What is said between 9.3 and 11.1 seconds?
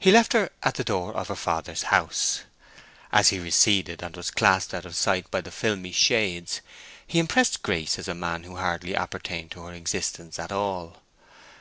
to her existence at all.